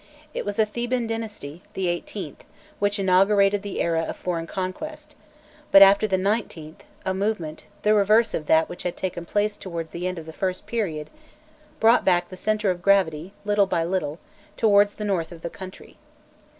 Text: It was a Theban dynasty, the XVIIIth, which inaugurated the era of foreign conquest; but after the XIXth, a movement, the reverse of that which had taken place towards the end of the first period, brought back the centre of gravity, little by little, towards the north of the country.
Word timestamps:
It 0.33 0.45
was 0.45 0.57
a 0.57 0.65
Theban 0.65 1.05
dynasty, 1.05 1.61
the 1.75 1.85
XVIIIth, 1.85 2.37
which 2.79 2.97
inaugurated 2.97 3.61
the 3.61 3.79
era 3.79 4.01
of 4.01 4.17
foreign 4.17 4.47
conquest; 4.47 5.13
but 5.71 5.83
after 5.83 6.07
the 6.07 6.17
XIXth, 6.17 6.77
a 7.05 7.13
movement, 7.13 7.65
the 7.83 7.93
reverse 7.93 8.33
of 8.33 8.47
that 8.47 8.67
which 8.67 8.81
had 8.81 8.97
taken 8.97 9.25
place 9.25 9.55
towards 9.55 9.91
the 9.91 10.07
end 10.07 10.17
of 10.17 10.25
the 10.25 10.33
first 10.33 10.65
period, 10.65 11.11
brought 11.79 12.03
back 12.03 12.29
the 12.29 12.35
centre 12.35 12.71
of 12.71 12.81
gravity, 12.81 13.31
little 13.45 13.67
by 13.67 13.83
little, 13.83 14.17
towards 14.57 14.95
the 14.95 15.05
north 15.05 15.31
of 15.31 15.43
the 15.43 15.51
country. 15.51 15.97